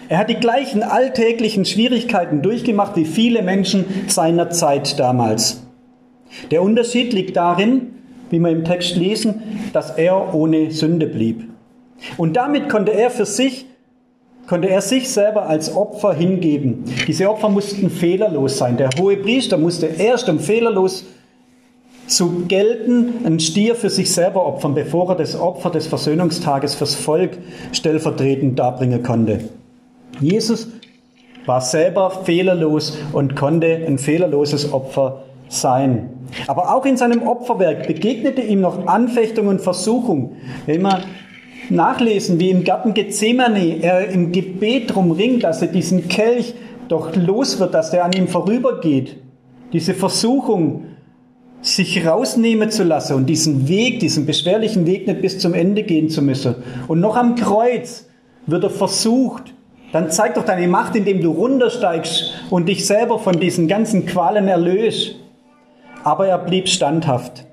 Er 0.09 0.19
hat 0.19 0.31
die 0.31 0.35
gleichen 0.35 0.83
alltäglichen 0.83 1.65
Schwierigkeiten 1.65 2.43
durchgemacht 2.43 2.97
wie 2.97 3.05
viele 3.05 3.43
Menschen 3.43 3.85
seiner 4.09 4.51
Zeit 4.51 4.99
damals. 4.99 5.63
Der 6.51 6.63
Unterschied 6.63 7.13
liegt 7.13 7.37
darin, 7.37 7.95
wie 8.31 8.41
wir 8.41 8.51
im 8.51 8.65
Text 8.65 8.97
lesen, 8.97 9.43
dass 9.73 9.91
er 9.91 10.35
ohne 10.35 10.71
Sünde 10.71 11.07
blieb. 11.07 11.45
Und 12.17 12.37
damit 12.37 12.69
konnte 12.69 12.93
er 12.93 13.11
für 13.11 13.27
sich, 13.27 13.67
konnte 14.49 14.69
er 14.69 14.81
sich 14.81 15.09
selber 15.09 15.47
als 15.47 15.75
Opfer 15.75 16.15
hingeben. 16.15 16.85
Diese 17.07 17.31
Opfer 17.31 17.49
mussten 17.49 17.91
fehlerlos 17.91 18.59
sein. 18.59 18.77
Der 18.77 18.91
hohe 18.99 19.17
Priester 19.17 19.57
musste 19.57 19.87
erst 19.87 20.29
um 20.29 20.41
fehlerlos 20.41 21.05
zu 22.07 22.45
gelten, 22.47 23.25
einen 23.25 23.41
Stier 23.41 23.75
für 23.75 23.91
sich 23.91 24.13
selber 24.13 24.45
opfern, 24.47 24.75
bevor 24.75 25.11
er 25.11 25.17
das 25.17 25.39
Opfer 25.39 25.71
des 25.71 25.87
Versöhnungstages 25.87 26.75
fürs 26.75 26.95
Volk 26.95 27.39
stellvertretend 27.73 28.59
darbringen 28.59 29.03
konnte. 29.03 29.41
Jesus 30.21 30.69
war 31.47 31.61
selber 31.61 32.11
fehlerlos 32.25 32.97
und 33.13 33.35
konnte 33.35 33.85
ein 33.87 33.99
fehlerloses 33.99 34.73
Opfer 34.73 35.25
sein. 35.49 36.11
Aber 36.47 36.75
auch 36.75 36.87
in 36.87 36.97
seinem 36.97 37.27
Opferwerk 37.27 37.87
begegnete 37.87 38.43
ihm 38.43 38.61
noch 38.61 38.87
Anfechtung 38.87 39.49
und 39.49 39.61
Versuchung. 39.61 40.37
Wenn 40.67 40.83
wir 40.83 41.03
nachlesen, 41.69 42.41
wie 42.41 42.51
im 42.51 42.65
Garten 42.65 42.95
Gethsemane 42.95 43.83
er 43.83 44.09
im 44.09 44.33
Gebet 44.33 44.91
darum 44.91 45.13
ringt, 45.13 45.45
dass 45.45 45.63
er 45.63 45.69
diesen 45.69 46.09
Kelch 46.09 46.55
doch 46.89 47.15
los 47.17 47.59
wird, 47.61 47.75
dass 47.75 47.91
der 47.91 48.05
an 48.05 48.13
ihm 48.13 48.29
vorübergeht. 48.29 49.17
Diese 49.73 49.95
Versuchung, 49.95 50.85
sich 51.63 52.07
rausnehmen 52.07 52.71
zu 52.71 52.85
lassen 52.85 53.15
und 53.15 53.27
diesen 53.27 53.69
Weg, 53.69 54.01
diesen 54.01 54.27
beschwerlichen 54.27 54.87
Weg 54.87 55.07
nicht 55.07 55.23
bis 55.23 55.39
zum 55.39 55.55
Ende 55.55 55.83
gehen 55.85 56.11
zu 56.11 56.21
müssen. 56.21 56.57
Und 56.89 57.01
noch 57.01 57.17
am 57.17 57.37
Kreuz 57.37 58.07
wird 58.47 58.65
er 58.65 58.71
versucht. 58.71 59.55
Dann 59.93 60.11
zeig 60.11 60.35
doch 60.35 60.45
deine 60.45 60.69
Macht, 60.69 60.97
indem 60.97 61.21
du 61.21 61.31
runtersteigst 61.31 62.35
und 62.51 62.69
dich 62.69 62.87
selber 62.87 63.19
von 63.19 63.39
diesen 63.39 63.69
ganzen 63.69 64.07
Qualen 64.07 64.49
erlöst 64.49 65.17
aber 66.05 66.27
er 66.29 66.39
blieb 66.39 66.69
standhaft. 66.69 67.45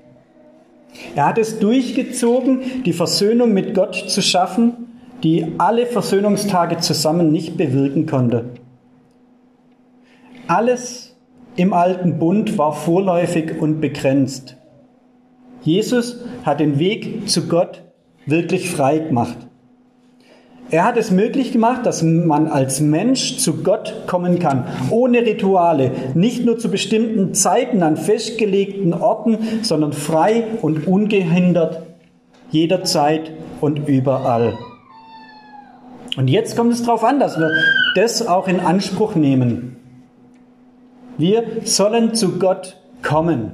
Er 1.14 1.26
hat 1.26 1.38
es 1.38 1.58
durchgezogen, 1.58 2.82
die 2.84 2.92
Versöhnung 2.92 3.52
mit 3.52 3.74
Gott 3.74 3.94
zu 3.94 4.22
schaffen, 4.22 4.88
die 5.22 5.46
alle 5.58 5.86
Versöhnungstage 5.86 6.78
zusammen 6.78 7.30
nicht 7.30 7.56
bewirken 7.56 8.06
konnte. 8.06 8.44
Alles 10.46 11.09
im 11.60 11.74
alten 11.74 12.18
Bund 12.18 12.56
war 12.56 12.72
vorläufig 12.72 13.60
und 13.60 13.82
begrenzt. 13.82 14.56
Jesus 15.60 16.24
hat 16.42 16.58
den 16.58 16.78
Weg 16.78 17.28
zu 17.28 17.48
Gott 17.48 17.82
wirklich 18.24 18.70
frei 18.70 18.98
gemacht. 18.98 19.36
Er 20.70 20.86
hat 20.86 20.96
es 20.96 21.10
möglich 21.10 21.52
gemacht, 21.52 21.84
dass 21.84 22.02
man 22.02 22.46
als 22.46 22.80
Mensch 22.80 23.36
zu 23.36 23.62
Gott 23.62 24.04
kommen 24.06 24.38
kann, 24.38 24.64
ohne 24.88 25.18
Rituale, 25.18 25.90
nicht 26.14 26.46
nur 26.46 26.58
zu 26.58 26.70
bestimmten 26.70 27.34
Zeiten 27.34 27.82
an 27.82 27.98
festgelegten 27.98 28.94
Orten, 28.94 29.36
sondern 29.60 29.92
frei 29.92 30.44
und 30.62 30.86
ungehindert 30.86 31.82
jederzeit 32.50 33.32
und 33.60 33.86
überall. 33.86 34.56
Und 36.16 36.28
jetzt 36.28 36.56
kommt 36.56 36.72
es 36.72 36.82
darauf 36.82 37.04
an, 37.04 37.20
dass 37.20 37.38
wir 37.38 37.50
das 37.96 38.26
auch 38.26 38.48
in 38.48 38.60
Anspruch 38.60 39.14
nehmen. 39.14 39.76
Wir 41.20 41.44
sollen 41.64 42.14
zu 42.14 42.38
Gott 42.38 42.78
kommen. 43.02 43.52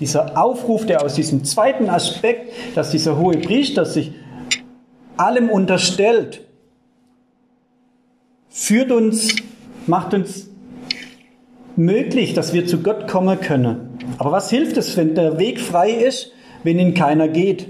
Dieser 0.00 0.36
Aufruf, 0.36 0.84
der 0.84 1.04
aus 1.04 1.14
diesem 1.14 1.44
zweiten 1.44 1.88
Aspekt, 1.88 2.52
dass 2.74 2.90
dieser 2.90 3.16
hohe 3.18 3.38
Priester 3.38 3.84
sich 3.84 4.10
allem 5.16 5.48
unterstellt, 5.48 6.40
führt 8.48 8.90
uns, 8.90 9.36
macht 9.86 10.12
uns 10.12 10.48
möglich, 11.76 12.34
dass 12.34 12.52
wir 12.52 12.66
zu 12.66 12.82
Gott 12.82 13.06
kommen 13.06 13.40
können. 13.40 13.96
Aber 14.18 14.32
was 14.32 14.50
hilft 14.50 14.76
es, 14.76 14.96
wenn 14.96 15.14
der 15.14 15.38
Weg 15.38 15.60
frei 15.60 15.90
ist, 15.90 16.32
wenn 16.64 16.80
ihn 16.80 16.94
keiner 16.94 17.28
geht? 17.28 17.68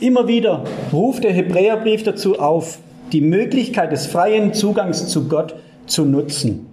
Immer 0.00 0.26
wieder 0.26 0.64
ruft 0.92 1.22
der 1.22 1.32
Hebräerbrief 1.32 2.02
dazu 2.02 2.40
auf, 2.40 2.80
die 3.12 3.20
Möglichkeit 3.20 3.92
des 3.92 4.06
freien 4.06 4.52
Zugangs 4.54 5.06
zu 5.06 5.28
Gott 5.28 5.54
zu 5.92 6.04
nutzen. 6.04 6.66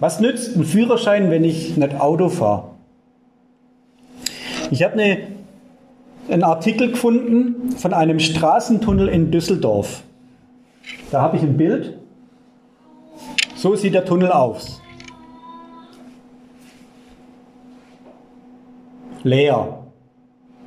Was 0.00 0.20
nützt 0.20 0.56
ein 0.56 0.64
Führerschein, 0.64 1.30
wenn 1.30 1.44
ich 1.44 1.76
nicht 1.76 2.00
Auto 2.00 2.28
fahre? 2.28 2.70
Ich 4.70 4.82
habe 4.82 4.94
eine 4.94 5.18
einen 6.28 6.44
Artikel 6.44 6.92
gefunden 6.92 7.72
von 7.76 7.92
einem 7.92 8.20
Straßentunnel 8.20 9.08
in 9.08 9.30
Düsseldorf. 9.30 10.02
Da 11.10 11.20
habe 11.20 11.36
ich 11.36 11.42
ein 11.42 11.56
Bild. 11.56 11.98
So 13.56 13.74
sieht 13.74 13.94
der 13.94 14.04
Tunnel 14.04 14.30
aus. 14.30 14.80
Leer. 19.24 19.78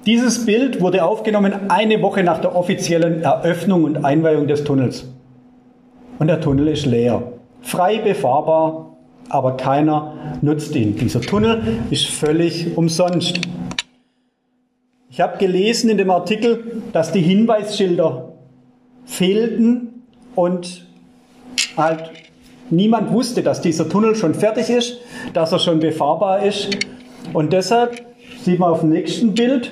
Dieses 0.06 0.46
Bild 0.46 0.82
wurde 0.82 1.04
aufgenommen 1.04 1.70
eine 1.70 2.02
Woche 2.02 2.24
nach 2.24 2.40
der 2.40 2.56
offiziellen 2.56 3.24
Eröffnung 3.24 3.84
und 3.84 4.06
Einweihung 4.06 4.48
des 4.48 4.64
Tunnels. 4.64 5.08
Und 6.20 6.28
der 6.28 6.42
Tunnel 6.42 6.68
ist 6.70 6.86
leer. 6.86 7.34
Frei 7.62 8.00
befahrbar, 8.00 8.96
aber 9.30 9.58
keiner 9.58 10.38
nutzt 10.42 10.76
ihn. 10.76 10.96
Dieser 10.96 11.22
Tunnel 11.22 11.80
ist 11.90 12.06
völlig 12.06 12.78
umsonst. 12.78 13.42
Ich 15.10 15.22
habe 15.22 15.38
gelesen 15.38 15.90
in 15.90 15.98
dem 15.98 16.12
Artikel, 16.12 16.82
dass 16.94 17.12
die 17.12 17.22
Hinweisschilder 17.22 18.34
fehlten 19.06 20.04
und 20.36 20.86
halt 21.78 22.12
niemand 22.70 23.12
wusste, 23.12 23.42
dass 23.42 23.62
dieser 23.62 23.88
Tunnel 23.88 24.16
schon 24.16 24.34
fertig 24.34 24.70
ist, 24.70 24.98
dass 25.34 25.52
er 25.52 25.60
schon 25.60 25.80
befahrbar 25.80 26.44
ist. 26.44 26.78
Und 27.34 27.54
deshalb 27.54 28.02
sieht 28.42 28.60
man 28.60 28.72
auf 28.72 28.82
dem 28.82 28.90
nächsten 28.90 29.34
Bild, 29.34 29.72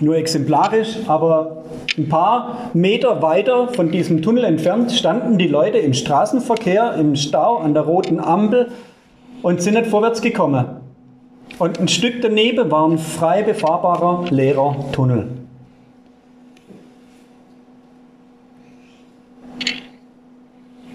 nur 0.00 0.16
exemplarisch, 0.16 0.96
aber 1.06 1.64
ein 1.98 2.08
paar 2.08 2.70
Meter 2.74 3.22
weiter 3.22 3.68
von 3.68 3.90
diesem 3.90 4.22
Tunnel 4.22 4.44
entfernt 4.44 4.92
standen 4.92 5.38
die 5.38 5.48
Leute 5.48 5.78
im 5.78 5.94
Straßenverkehr, 5.94 6.94
im 6.94 7.16
Stau, 7.16 7.56
an 7.56 7.74
der 7.74 7.82
roten 7.82 8.20
Ampel 8.20 8.68
und 9.42 9.62
sind 9.62 9.74
nicht 9.74 9.86
vorwärts 9.86 10.22
gekommen. 10.22 10.64
Und 11.58 11.80
ein 11.80 11.88
Stück 11.88 12.22
daneben 12.22 12.70
war 12.70 12.88
ein 12.88 12.98
frei 12.98 13.42
befahrbarer 13.42 14.26
leerer 14.30 14.76
Tunnel. 14.92 15.28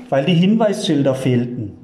Weil 0.10 0.26
die 0.26 0.36
Hinweisschilder 0.36 1.16
fehlten. 1.16 1.78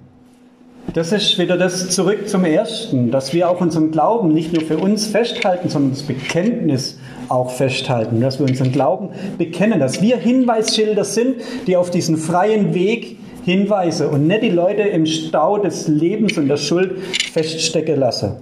Das 0.93 1.11
ist 1.11 1.37
wieder 1.37 1.57
das 1.57 1.89
zurück 1.89 2.27
zum 2.27 2.45
Ersten, 2.45 3.11
dass 3.11 3.33
wir 3.33 3.49
auch 3.49 3.61
unseren 3.61 3.91
Glauben 3.91 4.33
nicht 4.33 4.53
nur 4.53 4.63
für 4.63 4.77
uns 4.77 5.07
festhalten, 5.07 5.69
sondern 5.69 5.91
das 5.91 6.03
Bekenntnis 6.03 6.98
auch 7.29 7.51
festhalten, 7.51 8.21
dass 8.21 8.39
wir 8.39 8.47
unseren 8.47 8.71
Glauben 8.71 9.09
bekennen, 9.37 9.79
dass 9.79 10.01
wir 10.01 10.17
Hinweisschilder 10.17 11.03
sind, 11.03 11.35
die 11.67 11.77
auf 11.77 11.89
diesen 11.89 12.17
freien 12.17 12.73
Weg 12.73 13.17
hinweisen 13.45 14.09
und 14.09 14.27
nicht 14.27 14.43
die 14.43 14.49
Leute 14.49 14.83
im 14.83 15.05
Stau 15.05 15.57
des 15.57 15.87
Lebens 15.87 16.37
und 16.37 16.47
der 16.47 16.57
Schuld 16.57 16.97
feststecken 17.31 17.99
lassen. 17.99 18.37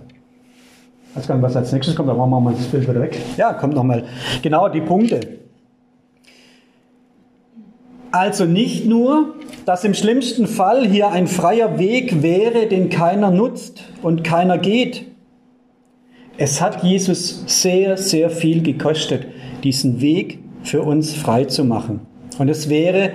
weiß 1.15 1.27
gar 1.27 1.35
nicht, 1.35 1.43
was 1.43 1.55
als 1.55 1.71
nächstes 1.71 1.95
kommt, 1.95 2.09
aber 2.09 2.25
machen 2.25 2.43
wir 2.43 2.51
mal 2.51 2.53
das 2.53 2.65
Bild 2.65 2.87
wieder 2.89 3.01
weg. 3.01 3.17
Ja, 3.37 3.53
kommt 3.53 3.75
nochmal. 3.75 4.03
Genau, 4.41 4.69
die 4.69 4.81
Punkte. 4.81 5.19
Also 8.11 8.45
nicht 8.45 8.85
nur, 8.85 9.35
dass 9.65 9.83
im 9.83 9.93
schlimmsten 9.93 10.47
Fall 10.47 10.87
hier 10.87 11.09
ein 11.09 11.27
freier 11.27 11.77
Weg 11.77 12.23
wäre, 12.23 12.67
den 12.67 12.89
keiner 12.89 13.31
nutzt 13.31 13.83
und 14.01 14.23
keiner 14.23 14.57
geht. 14.57 15.06
Es 16.39 16.61
hat 16.61 16.83
Jesus 16.83 17.43
sehr, 17.47 17.97
sehr 17.97 18.29
viel 18.29 18.61
gekostet, 18.61 19.25
diesen 19.63 20.01
Weg 20.01 20.37
für 20.61 20.83
uns 20.83 21.15
frei 21.15 21.45
zu 21.45 21.63
machen. 21.63 22.01
Und 22.37 22.47
es 22.49 22.69
wäre 22.69 23.11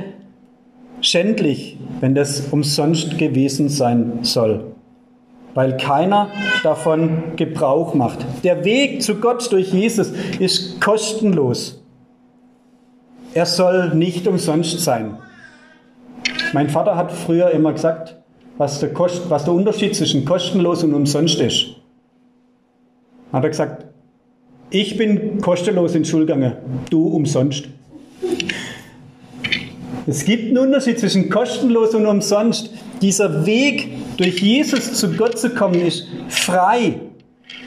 schändlich, 1.01 1.79
wenn 2.01 2.17
das 2.17 2.49
umsonst 2.51 3.19
gewesen 3.19 3.69
sein 3.69 4.19
soll, 4.23 4.73
weil 5.55 5.77
keiner 5.77 6.31
davon 6.65 7.37
Gebrauch 7.37 7.95
macht. 7.95 8.19
Der 8.43 8.65
Weg 8.65 9.03
zu 9.03 9.17
Gott 9.17 9.53
durch 9.53 9.73
Jesus 9.73 10.13
ist 10.41 10.81
kostenlos. 10.81 11.81
Er 13.35 13.47
soll 13.47 13.95
nicht 13.95 14.27
umsonst 14.27 14.81
sein. 14.81 15.17
Mein 16.53 16.69
Vater 16.69 16.97
hat 16.97 17.13
früher 17.13 17.53
immer 17.53 17.73
gesagt, 17.73 18.17
was 18.59 18.81
der, 18.81 18.93
Kost, 18.93 19.31
was 19.31 19.45
der 19.45 19.55
Unterschied 19.55 19.95
zwischen 19.95 20.25
kostenlos 20.25 20.83
und 20.83 20.93
umsonst 20.93 21.41
ist. 21.41 21.82
Hat 23.33 23.45
er 23.45 23.51
gesagt, 23.51 23.87
ich 24.71 24.97
bin 24.97 25.41
kostenlos 25.41 25.95
in 25.95 26.05
Schulgange, 26.05 26.59
du 26.91 27.09
umsonst. 27.09 27.69
Es 30.07 30.25
gibt 30.25 30.49
einen 30.49 30.59
Unterschied 30.59 30.99
zwischen 30.99 31.31
kostenlos 31.31 31.95
und 31.95 32.07
umsonst. 32.07 32.71
Dieser 33.01 33.47
Weg, 33.47 34.17
durch 34.17 34.41
Jesus 34.41 34.95
zu 34.95 35.13
Gott 35.13 35.39
zu 35.39 35.51
kommen, 35.51 35.81
ist 35.81 36.07
frei, 36.29 37.01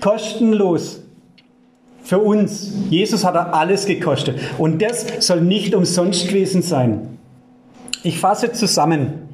kostenlos 0.01 1.01
für 2.03 2.19
uns. 2.19 2.73
Jesus 2.89 3.23
hat 3.23 3.35
er 3.35 3.53
alles 3.53 3.85
gekostet. 3.85 4.39
Und 4.57 4.81
das 4.81 5.05
soll 5.19 5.41
nicht 5.41 5.73
umsonst 5.73 6.27
gewesen 6.27 6.61
sein. 6.61 7.17
Ich 8.03 8.19
fasse 8.19 8.51
zusammen. 8.51 9.29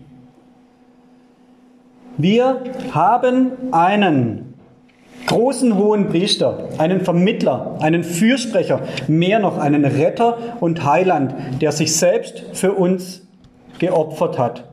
Wir 2.17 2.61
haben 2.93 3.51
einen 3.71 4.50
großen 5.31 5.77
hohen 5.77 6.09
Priester, 6.09 6.67
einen 6.77 6.99
Vermittler, 7.01 7.77
einen 7.79 8.03
Fürsprecher, 8.03 8.81
mehr 9.07 9.39
noch 9.39 9.57
einen 9.57 9.85
Retter 9.85 10.57
und 10.59 10.83
Heiland, 10.83 11.33
der 11.61 11.71
sich 11.71 11.95
selbst 11.95 12.43
für 12.51 12.73
uns 12.73 13.25
geopfert 13.79 14.37
hat. 14.37 14.65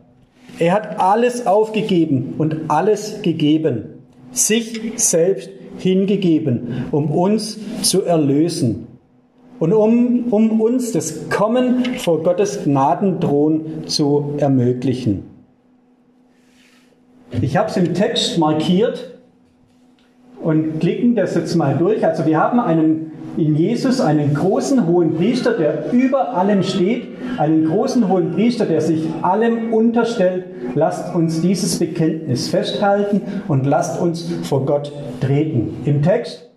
Er 0.58 0.72
hat 0.72 0.98
alles 0.98 1.46
aufgegeben 1.46 2.34
und 2.38 2.56
alles 2.66 3.22
gegeben, 3.22 4.02
sich 4.32 4.80
selbst 4.96 5.48
hingegeben, 5.78 6.86
um 6.90 7.12
uns 7.12 7.60
zu 7.82 8.02
erlösen 8.02 8.88
und 9.60 9.72
um, 9.72 10.24
um 10.32 10.60
uns 10.60 10.90
das 10.90 11.30
Kommen 11.30 11.84
vor 11.98 12.24
Gottes 12.24 12.64
Gnadenthron 12.64 13.86
zu 13.86 14.34
ermöglichen. 14.38 15.22
Ich 17.40 17.56
habe 17.56 17.70
es 17.70 17.76
im 17.76 17.94
Text 17.94 18.38
markiert 18.38 19.17
und 20.48 20.80
klicken 20.80 21.14
das 21.14 21.34
jetzt 21.34 21.54
mal 21.56 21.76
durch. 21.76 22.06
Also 22.06 22.24
wir 22.24 22.40
haben 22.40 22.58
einen, 22.58 23.12
in 23.36 23.54
Jesus 23.54 24.00
einen 24.00 24.32
großen 24.32 24.86
hohen 24.86 25.14
Priester, 25.14 25.52
der 25.52 25.92
über 25.92 26.34
allem 26.38 26.62
steht, 26.62 27.08
einen 27.36 27.66
großen 27.66 28.08
hohen 28.08 28.32
Priester, 28.32 28.64
der 28.64 28.80
sich 28.80 29.04
allem 29.20 29.74
unterstellt. 29.74 30.46
Lasst 30.74 31.14
uns 31.14 31.42
dieses 31.42 31.78
Bekenntnis 31.78 32.48
festhalten 32.48 33.20
und 33.46 33.66
lasst 33.66 34.00
uns 34.00 34.26
vor 34.44 34.64
Gott 34.64 34.90
treten. 35.20 35.76
Im 35.84 36.00
Text, 36.02 36.48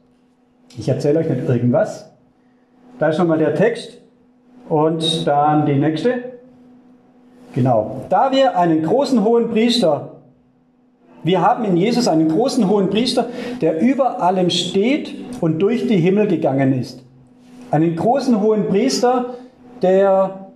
ich 0.78 0.88
erzähle 0.88 1.20
euch 1.20 1.30
nicht 1.30 1.50
irgendwas, 1.50 2.14
da 2.98 3.10
ist 3.10 3.18
nochmal 3.18 3.40
der 3.40 3.56
Text 3.56 3.98
und 4.70 5.28
dann 5.28 5.66
die 5.66 5.76
nächste. 5.76 6.14
Genau. 7.54 8.06
Da 8.08 8.32
wir 8.32 8.58
einen 8.58 8.84
großen 8.84 9.22
hohen 9.26 9.50
Priester 9.50 10.21
wir 11.24 11.42
haben 11.42 11.66
in 11.66 11.78
Jesus 11.78 12.08
einen 12.08 12.30
großen 12.30 12.68
hohen 12.68 12.90
Priester, 12.90 13.28
der 13.62 13.80
über 13.80 14.22
allem 14.22 14.50
steht 14.50 15.14
und 15.40 15.60
durch 15.60 15.88
die 15.88 15.98
Himmel 15.98 16.28
gegangen 16.28 16.80
ist. 16.80 17.04
Einen 17.70 17.96
großen 17.96 18.42
hohen 18.42 18.68
Priester, 18.68 19.36
der, 19.82 20.52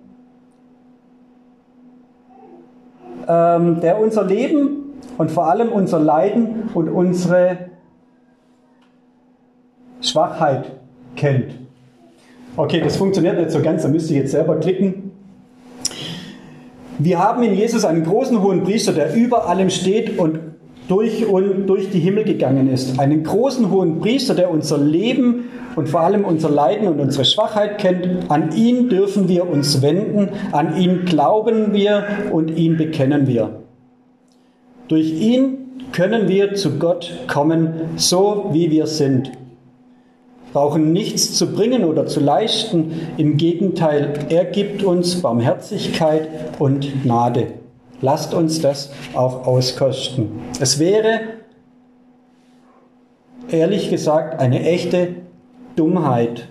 ähm, 3.28 3.80
der 3.80 4.00
unser 4.00 4.24
Leben 4.24 4.94
und 5.18 5.30
vor 5.30 5.46
allem 5.46 5.70
unser 5.70 5.98
Leiden 5.98 6.68
und 6.74 6.88
unsere 6.88 7.58
Schwachheit 10.00 10.72
kennt. 11.14 11.54
Okay, 12.56 12.80
das 12.80 12.96
funktioniert 12.96 13.38
nicht 13.38 13.50
so 13.50 13.60
ganz, 13.60 13.82
da 13.82 13.88
müsste 13.88 14.14
ich 14.14 14.20
jetzt 14.20 14.32
selber 14.32 14.56
klicken. 14.56 15.12
Wir 16.98 17.18
haben 17.18 17.42
in 17.42 17.54
Jesus 17.54 17.84
einen 17.84 18.04
großen 18.04 18.42
hohen 18.42 18.62
Priester, 18.62 18.92
der 18.92 19.14
über 19.14 19.48
allem 19.48 19.68
steht 19.68 20.18
und 20.18 20.38
durch, 20.88 21.26
und 21.26 21.66
durch 21.66 21.90
die 21.90 21.98
Himmel 21.98 22.24
gegangen 22.24 22.72
ist. 22.72 22.98
Einen 22.98 23.24
großen 23.24 23.70
hohen 23.70 24.00
Priester, 24.00 24.34
der 24.34 24.50
unser 24.50 24.78
Leben 24.78 25.44
und 25.74 25.88
vor 25.88 26.00
allem 26.00 26.24
unser 26.24 26.50
Leiden 26.50 26.88
und 26.88 27.00
unsere 27.00 27.24
Schwachheit 27.24 27.78
kennt. 27.78 28.30
An 28.30 28.54
ihn 28.56 28.88
dürfen 28.88 29.28
wir 29.28 29.48
uns 29.48 29.82
wenden, 29.82 30.30
an 30.52 30.76
ihn 30.76 31.04
glauben 31.04 31.72
wir 31.72 32.04
und 32.32 32.56
ihn 32.56 32.76
bekennen 32.76 33.26
wir. 33.26 33.60
Durch 34.88 35.12
ihn 35.12 35.58
können 35.92 36.28
wir 36.28 36.54
zu 36.54 36.78
Gott 36.78 37.12
kommen, 37.26 37.74
so 37.96 38.50
wie 38.52 38.70
wir 38.70 38.86
sind. 38.86 39.32
Brauchen 40.52 40.92
nichts 40.92 41.34
zu 41.34 41.52
bringen 41.52 41.84
oder 41.84 42.06
zu 42.06 42.20
leisten. 42.20 42.92
Im 43.18 43.36
Gegenteil, 43.36 44.14
er 44.30 44.44
gibt 44.44 44.82
uns 44.84 45.20
Barmherzigkeit 45.20 46.28
und 46.58 47.02
Gnade. 47.02 47.48
Lasst 48.00 48.34
uns 48.34 48.60
das 48.60 48.90
auch 49.14 49.46
auskosten. 49.46 50.28
Es 50.60 50.78
wäre, 50.78 51.20
ehrlich 53.50 53.90
gesagt, 53.90 54.40
eine 54.40 54.62
echte 54.64 55.08
Dummheit, 55.76 56.48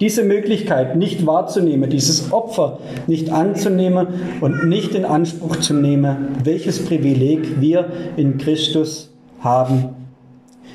diese 0.00 0.24
Möglichkeit 0.24 0.96
nicht 0.96 1.26
wahrzunehmen, 1.26 1.88
dieses 1.88 2.32
Opfer 2.32 2.78
nicht 3.06 3.30
anzunehmen 3.30 4.06
und 4.40 4.68
nicht 4.68 4.94
in 4.94 5.04
Anspruch 5.04 5.56
zu 5.56 5.74
nehmen, 5.74 6.36
welches 6.44 6.84
Privileg 6.84 7.60
wir 7.60 7.90
in 8.16 8.38
Christus 8.38 9.10
haben. 9.40 9.90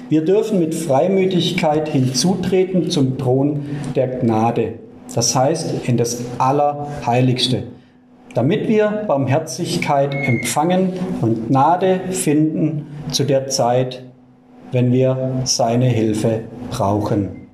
Wir 0.10 0.26
dürfen 0.26 0.60
mit 0.60 0.76
Freimütigkeit 0.76 1.88
hinzutreten 1.90 2.90
zum 2.90 3.18
Thron 3.18 3.66
der 3.96 4.08
Gnade, 4.08 4.74
das 5.14 5.36
heißt 5.36 5.88
in 5.88 5.98
das 5.98 6.24
Allerheiligste 6.38 7.64
damit 8.34 8.68
wir 8.68 9.04
Barmherzigkeit 9.08 10.14
empfangen 10.14 10.94
und 11.22 11.48
Gnade 11.48 12.02
finden 12.12 12.88
zu 13.12 13.24
der 13.24 13.48
Zeit, 13.48 14.04
wenn 14.72 14.92
wir 14.92 15.42
seine 15.44 15.88
Hilfe 15.88 16.42
brauchen. 16.70 17.48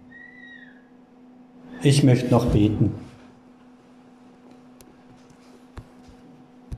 Ich 1.82 2.04
möchte 2.04 2.32
noch 2.32 2.46
beten. 2.46 3.07